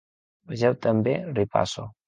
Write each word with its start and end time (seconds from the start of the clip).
Vegeu 0.53 0.77
també 0.87 1.15
Ripasso. 1.37 1.91